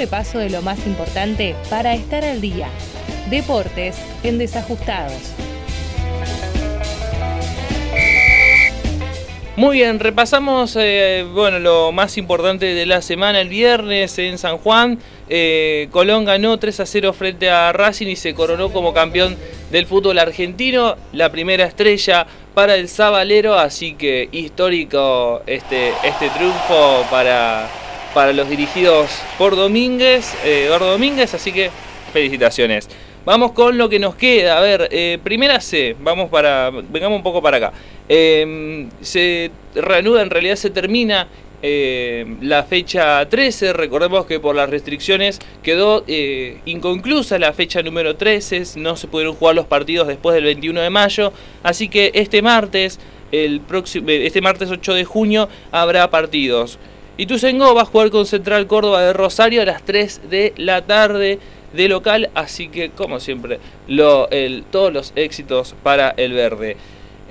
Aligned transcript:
repaso 0.00 0.38
de 0.38 0.48
lo 0.48 0.62
más 0.62 0.86
importante 0.86 1.54
para 1.68 1.92
estar 1.92 2.24
al 2.24 2.40
día. 2.40 2.68
Deportes 3.28 3.98
en 4.22 4.38
Desajustados. 4.38 5.12
Muy 9.56 9.76
bien, 9.76 10.00
repasamos 10.00 10.74
eh, 10.80 11.26
bueno, 11.34 11.58
lo 11.58 11.92
más 11.92 12.16
importante 12.16 12.72
de 12.72 12.86
la 12.86 13.02
semana 13.02 13.42
el 13.42 13.50
viernes 13.50 14.18
en 14.18 14.38
San 14.38 14.56
Juan. 14.56 14.98
Eh, 15.28 15.88
Colón 15.90 16.24
ganó 16.24 16.58
3 16.58 16.80
a 16.80 16.86
0 16.86 17.12
frente 17.12 17.50
a 17.50 17.70
Racing 17.70 18.06
y 18.06 18.16
se 18.16 18.32
coronó 18.32 18.72
como 18.72 18.94
campeón 18.94 19.36
del 19.70 19.84
fútbol 19.84 20.18
argentino. 20.18 20.96
La 21.12 21.30
primera 21.30 21.66
estrella 21.66 22.26
para 22.54 22.74
el 22.74 22.88
Zabalero, 22.88 23.58
así 23.58 23.92
que 23.92 24.30
histórico 24.32 25.42
este, 25.46 25.90
este 26.04 26.30
triunfo 26.30 27.04
para, 27.10 27.68
para 28.14 28.32
los 28.32 28.48
dirigidos 28.48 29.10
por 29.38 29.56
Domínguez, 29.56 30.34
eh, 30.44 30.66
Gordo 30.68 30.92
Domínguez, 30.92 31.34
así 31.34 31.52
que 31.52 31.70
felicitaciones. 32.12 32.88
Vamos 33.24 33.52
con 33.52 33.76
lo 33.76 33.88
que 33.88 33.98
nos 33.98 34.14
queda. 34.14 34.56
A 34.56 34.60
ver, 34.60 34.88
eh, 34.90 35.18
primera 35.22 35.60
C, 35.60 35.94
vamos 36.00 36.30
para. 36.30 36.70
Vengamos 36.70 37.16
un 37.16 37.22
poco 37.22 37.42
para 37.42 37.58
acá. 37.58 37.72
Em, 38.08 38.88
se 39.00 39.50
reanuda, 39.74 40.22
en 40.22 40.30
realidad 40.30 40.56
se 40.56 40.70
termina 40.70 41.28
eh, 41.62 42.36
la 42.40 42.64
fecha 42.64 43.28
13. 43.28 43.74
Recordemos 43.74 44.24
que 44.24 44.40
por 44.40 44.56
las 44.56 44.70
restricciones 44.70 45.38
quedó 45.62 46.02
eh, 46.06 46.60
inconclusa 46.64 47.38
la 47.38 47.52
fecha 47.52 47.82
número 47.82 48.16
13. 48.16 48.62
No 48.76 48.96
se 48.96 49.06
pudieron 49.06 49.34
jugar 49.34 49.54
los 49.54 49.66
partidos 49.66 50.08
después 50.08 50.34
del 50.34 50.44
21 50.44 50.80
de 50.80 50.90
mayo. 50.90 51.32
Así 51.62 51.88
que 51.88 52.12
este 52.14 52.40
martes, 52.40 52.98
el 53.32 53.60
próximo, 53.60 54.08
este 54.08 54.40
martes 54.40 54.70
8 54.70 54.94
de 54.94 55.04
junio, 55.04 55.48
habrá 55.70 56.08
partidos. 56.10 56.78
Y 57.16 57.26
Tuzengo 57.26 57.74
va 57.74 57.82
a 57.82 57.84
jugar 57.84 58.10
con 58.10 58.26
Central 58.26 58.66
Córdoba 58.66 59.02
de 59.02 59.12
Rosario 59.12 59.62
a 59.62 59.64
las 59.64 59.82
3 59.84 60.22
de 60.30 60.54
la 60.56 60.86
tarde 60.86 61.38
de 61.72 61.88
local, 61.88 62.30
así 62.34 62.68
que 62.68 62.90
como 62.90 63.20
siempre, 63.20 63.58
lo, 63.86 64.28
todos 64.70 64.92
los 64.92 65.12
éxitos 65.16 65.74
para 65.82 66.10
el 66.16 66.32
verde. 66.32 66.76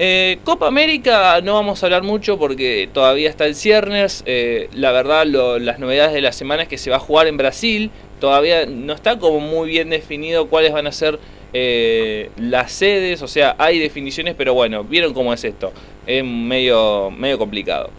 Eh, 0.01 0.39
Copa 0.45 0.67
América 0.67 1.41
no 1.41 1.55
vamos 1.55 1.83
a 1.83 1.85
hablar 1.85 2.03
mucho 2.03 2.39
porque 2.39 2.89
todavía 2.93 3.29
está 3.29 3.45
el 3.45 3.53
ciernes. 3.53 4.23
Eh, 4.25 4.69
la 4.71 4.93
verdad, 4.93 5.25
las 5.25 5.79
novedades 5.79 6.13
de 6.13 6.21
la 6.21 6.31
semana 6.31 6.63
es 6.63 6.69
que 6.69 6.77
se 6.77 6.89
va 6.89 6.95
a 6.95 7.01
jugar 7.01 7.27
en 7.27 7.35
Brasil. 7.35 7.91
Todavía 8.21 8.65
no 8.65 8.93
está 8.93 9.19
como 9.19 9.41
muy 9.41 9.67
bien 9.67 9.89
definido 9.89 10.47
cuáles 10.47 10.71
van 10.71 10.87
a 10.87 10.93
ser 10.93 11.19
eh, 11.51 12.29
las 12.37 12.71
sedes. 12.71 13.21
O 13.21 13.27
sea, 13.27 13.57
hay 13.59 13.77
definiciones, 13.77 14.35
pero 14.37 14.53
bueno, 14.53 14.85
vieron 14.85 15.13
cómo 15.13 15.33
es 15.33 15.43
esto. 15.43 15.73
Es 16.07 16.23
medio, 16.23 17.11
medio 17.11 17.37
complicado. 17.37 17.89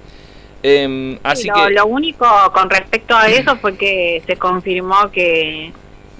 Em, 0.62 1.18
así 1.22 1.48
lo, 1.48 1.54
que... 1.54 1.70
lo 1.70 1.86
único 1.86 2.26
con 2.52 2.68
respecto 2.68 3.16
a 3.16 3.28
eso 3.28 3.56
fue 3.56 3.76
que 3.76 4.22
se 4.26 4.36
confirmó 4.36 5.10
que 5.10 5.72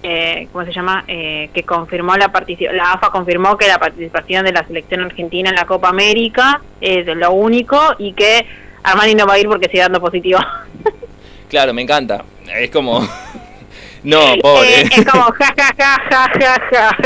eh, 0.03 0.49
¿cómo 0.53 0.65
se 0.65 0.73
llama? 0.73 1.05
Eh, 1.09 1.51
que 1.53 1.63
confirmó 1.63 2.17
la 2.17 2.33
participación, 2.33 2.77
la 2.77 2.93
AFA 2.93 3.11
confirmó 3.11 3.57
que 3.59 3.69
la 3.69 3.79
participación 3.79 4.45
de 4.47 4.53
la 4.53 4.67
selección 4.67 5.03
argentina 5.03 5.51
en 5.51 5.57
la 5.57 5.67
Copa 5.67 5.89
América 5.89 6.63
es 6.81 7.07
lo 7.07 7.33
único 7.33 7.79
y 7.99 8.15
que 8.15 8.47
Armani 8.83 9.15
no 9.15 9.27
va 9.27 9.35
a 9.35 9.39
ir 9.39 9.47
porque 9.47 9.67
sigue 9.67 9.81
dando 9.81 10.01
positivo. 10.01 10.41
claro, 11.51 11.75
me 11.75 11.83
encanta. 11.83 12.25
Es 12.55 12.71
como... 12.71 13.01
no, 14.03 14.21
pobre. 14.41 14.83
es 14.83 15.05
como 15.05 15.25
ja, 15.39 15.55
ja, 15.57 15.75
ja, 15.79 15.99
ja, 16.11 16.57
ja, 16.73 16.99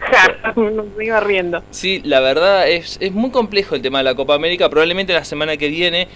ja. 0.00 0.54
Me 0.96 1.04
iba 1.06 1.20
riendo. 1.20 1.62
Sí, 1.70 2.02
la 2.04 2.20
verdad 2.20 2.68
es, 2.68 2.98
es 3.00 3.12
muy 3.12 3.30
complejo 3.30 3.74
el 3.74 3.82
tema 3.82 3.98
de 3.98 4.04
la 4.04 4.14
Copa 4.14 4.34
América. 4.34 4.68
Probablemente 4.68 5.14
la 5.14 5.24
semana 5.24 5.56
que 5.56 5.68
viene 5.68 6.08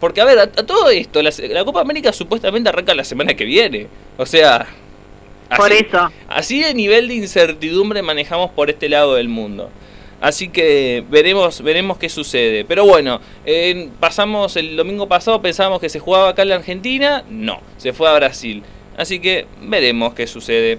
porque, 0.00 0.20
a 0.20 0.24
ver, 0.24 0.38
a, 0.38 0.46
todo 0.48 0.90
esto, 0.90 1.22
la, 1.22 1.30
la, 1.50 1.64
Copa 1.64 1.80
América 1.80 2.12
supuestamente 2.12 2.68
arranca 2.68 2.94
la 2.94 3.04
semana 3.04 3.34
que 3.34 3.44
viene. 3.44 3.88
O 4.16 4.26
sea, 4.26 4.66
por 5.56 5.72
eso. 5.72 6.10
Así 6.28 6.62
de 6.62 6.74
nivel 6.74 7.08
de 7.08 7.14
incertidumbre 7.14 8.02
manejamos 8.02 8.50
por 8.50 8.70
este 8.70 8.88
lado 8.88 9.14
del 9.14 9.28
mundo. 9.28 9.70
Así 10.20 10.48
que 10.48 11.04
veremos, 11.08 11.62
veremos 11.62 11.96
qué 11.98 12.08
sucede. 12.08 12.64
Pero 12.64 12.84
bueno, 12.84 13.20
pasamos 14.00 14.56
el 14.56 14.76
domingo 14.76 15.08
pasado, 15.08 15.40
pensábamos 15.40 15.80
que 15.80 15.88
se 15.88 16.00
jugaba 16.00 16.30
acá 16.30 16.42
en 16.42 16.48
la 16.48 16.56
Argentina. 16.56 17.24
No, 17.28 17.60
se 17.76 17.92
fue 17.92 18.08
a 18.08 18.14
Brasil. 18.14 18.62
Así 18.96 19.20
que 19.20 19.46
veremos 19.62 20.14
qué 20.14 20.26
sucede. 20.26 20.78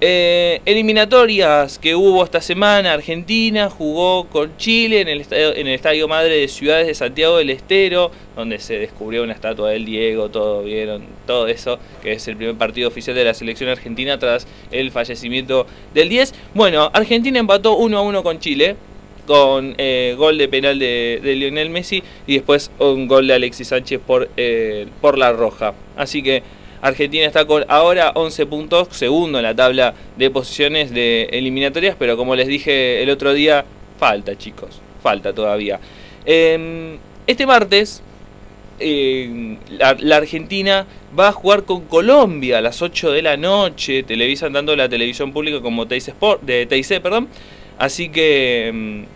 Eh, 0.00 0.60
eliminatorias 0.64 1.80
que 1.80 1.96
hubo 1.96 2.22
esta 2.22 2.40
semana, 2.40 2.92
Argentina 2.92 3.68
jugó 3.68 4.28
con 4.28 4.56
Chile 4.56 5.00
en 5.00 5.08
el, 5.08 5.20
estadio, 5.22 5.56
en 5.56 5.66
el 5.66 5.74
Estadio 5.74 6.06
Madre 6.06 6.36
de 6.36 6.46
Ciudades 6.46 6.86
de 6.86 6.94
Santiago 6.94 7.38
del 7.38 7.50
Estero, 7.50 8.12
donde 8.36 8.60
se 8.60 8.78
descubrió 8.78 9.24
una 9.24 9.32
estatua 9.32 9.70
del 9.70 9.84
Diego, 9.84 10.28
todo 10.28 10.62
vieron, 10.62 11.02
todo 11.26 11.48
eso, 11.48 11.80
que 12.00 12.12
es 12.12 12.28
el 12.28 12.36
primer 12.36 12.54
partido 12.54 12.86
oficial 12.86 13.16
de 13.16 13.24
la 13.24 13.34
selección 13.34 13.70
argentina 13.70 14.20
tras 14.20 14.46
el 14.70 14.92
fallecimiento 14.92 15.66
del 15.94 16.08
10. 16.08 16.32
Bueno, 16.54 16.90
Argentina 16.92 17.40
empató 17.40 17.76
1 17.76 17.98
a 17.98 18.02
1 18.02 18.22
con 18.22 18.38
Chile, 18.38 18.76
con 19.26 19.74
eh, 19.78 20.14
gol 20.16 20.38
de 20.38 20.46
penal 20.46 20.78
de, 20.78 21.20
Lionel 21.24 21.70
Messi 21.70 22.04
y 22.24 22.34
después 22.34 22.70
un 22.78 23.08
gol 23.08 23.26
de 23.26 23.34
Alexis 23.34 23.66
Sánchez 23.66 24.00
por, 24.06 24.30
eh, 24.36 24.86
por 25.00 25.18
la 25.18 25.32
roja. 25.32 25.74
Así 25.96 26.22
que 26.22 26.44
Argentina 26.80 27.26
está 27.26 27.44
con 27.44 27.64
ahora 27.68 28.12
11 28.14 28.46
puntos, 28.46 28.88
segundo 28.90 29.38
en 29.38 29.44
la 29.44 29.54
tabla 29.54 29.94
de 30.16 30.30
posiciones 30.30 30.92
de 30.92 31.24
eliminatorias, 31.32 31.96
pero 31.98 32.16
como 32.16 32.36
les 32.36 32.46
dije 32.46 33.02
el 33.02 33.10
otro 33.10 33.34
día, 33.34 33.64
falta 33.98 34.36
chicos, 34.36 34.80
falta 35.02 35.32
todavía. 35.32 35.80
Em, 36.24 36.98
este 37.26 37.46
martes 37.46 38.02
em, 38.78 39.58
la, 39.70 40.16
Argentina 40.16 40.86
va 41.18 41.28
a 41.28 41.32
jugar 41.32 41.64
con 41.64 41.86
Colombia 41.86 42.58
a 42.58 42.60
las 42.60 42.80
8 42.80 43.12
de 43.12 43.22
la 43.22 43.36
noche, 43.36 44.04
televisan 44.04 44.52
tanto 44.52 44.76
la 44.76 44.88
televisión 44.88 45.32
pública 45.32 45.60
como 45.60 45.88
TIC, 45.88 46.08
Sport, 46.08 46.42
de 46.42 46.66
TIC, 46.66 47.00
perdón. 47.00 47.28
Así 47.78 48.08
que 48.08 48.68
em, 48.68 49.06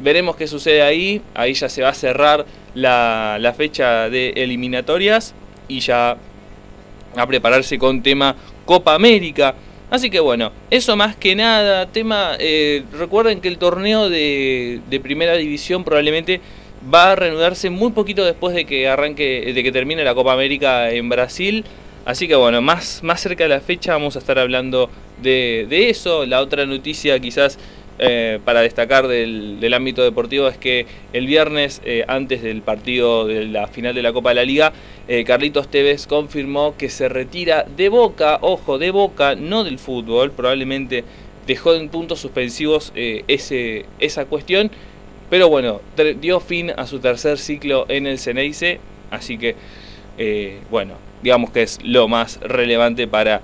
veremos 0.00 0.36
qué 0.36 0.46
sucede 0.46 0.82
ahí, 0.82 1.20
ahí 1.34 1.52
ya 1.52 1.68
se 1.68 1.82
va 1.82 1.90
a 1.90 1.94
cerrar 1.94 2.46
la, 2.74 3.36
la 3.40 3.52
fecha 3.52 4.08
de 4.08 4.30
eliminatorias 4.36 5.34
y 5.68 5.80
ya 5.80 6.16
a 7.16 7.26
prepararse 7.26 7.78
con 7.78 8.02
tema 8.02 8.36
Copa 8.64 8.94
América. 8.94 9.54
Así 9.90 10.10
que 10.10 10.20
bueno, 10.20 10.50
eso 10.70 10.96
más 10.96 11.14
que 11.16 11.36
nada, 11.36 11.86
tema, 11.86 12.36
eh, 12.38 12.82
recuerden 12.92 13.40
que 13.40 13.48
el 13.48 13.58
torneo 13.58 14.08
de, 14.08 14.80
primera 15.02 15.36
división 15.36 15.84
probablemente 15.84 16.40
va 16.92 17.12
a 17.12 17.16
reanudarse 17.16 17.70
muy 17.70 17.92
poquito 17.92 18.24
después 18.24 18.54
de 18.54 18.64
que 18.64 18.88
arranque, 18.88 19.52
de 19.54 19.62
que 19.62 19.72
termine 19.72 20.02
la 20.02 20.14
Copa 20.14 20.32
América 20.32 20.90
en 20.90 21.08
Brasil. 21.08 21.64
Así 22.04 22.28
que 22.28 22.34
bueno, 22.34 22.60
más, 22.60 23.02
más 23.02 23.20
cerca 23.20 23.44
de 23.44 23.50
la 23.50 23.60
fecha 23.60 23.92
vamos 23.92 24.16
a 24.16 24.18
estar 24.18 24.38
hablando 24.38 24.90
de, 25.22 25.66
de 25.68 25.90
eso. 25.90 26.26
La 26.26 26.40
otra 26.40 26.66
noticia 26.66 27.18
quizás 27.20 27.58
eh, 27.98 28.40
para 28.44 28.60
destacar 28.60 29.06
del, 29.06 29.72
ámbito 29.72 30.02
deportivo 30.02 30.48
es 30.48 30.58
que 30.58 30.86
el 31.12 31.26
viernes, 31.26 31.80
eh, 31.84 32.04
antes 32.08 32.42
del 32.42 32.60
partido 32.60 33.26
de 33.26 33.44
la 33.44 33.68
final 33.68 33.94
de 33.94 34.02
la 34.02 34.12
Copa 34.12 34.30
de 34.30 34.34
la 34.34 34.44
Liga, 34.44 34.72
eh, 35.06 35.24
Carlitos 35.24 35.68
Tevez 35.68 36.08
confirmó 36.08 36.76
que 36.76 36.88
se 36.88 37.08
retira 37.08 37.64
de 37.76 37.88
Boca, 37.88 38.38
ojo, 38.40 38.78
de 38.78 38.90
Boca, 38.90 39.36
no 39.36 39.62
del 39.62 39.78
fútbol, 39.78 40.32
probablemente 40.32 41.04
dejó 41.46 41.74
en 41.74 41.88
puntos 41.88 42.18
suspensivos 42.20 42.92
ese, 42.94 43.86
esa 44.00 44.24
cuestión, 44.24 44.70
pero 45.30 45.48
bueno, 45.48 45.80
dio 46.20 46.40
fin 46.40 46.72
a 46.76 46.86
su 46.86 47.00
tercer 47.00 47.38
ciclo 47.38 47.84
en 47.88 48.06
el 48.06 48.18
Ceneice, 48.18 48.80
así 49.10 49.36
que, 49.36 49.54
bueno, 50.70 50.94
digamos 51.22 51.50
que 51.50 51.62
es 51.62 51.78
lo 51.82 52.08
más 52.08 52.40
relevante 52.40 53.06
para, 53.06 53.42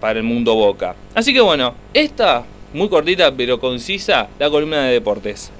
para 0.00 0.18
el 0.18 0.24
mundo 0.24 0.56
Boca. 0.56 0.96
Así 1.14 1.32
que 1.32 1.40
bueno, 1.40 1.74
esta 1.94 2.44
muy 2.72 2.88
cortita 2.88 3.34
pero 3.36 3.60
concisa, 3.60 4.28
la 4.38 4.50
columna 4.50 4.84
de 4.84 4.92
deportes. 4.94 5.50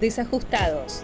Desajustados. 0.00 1.02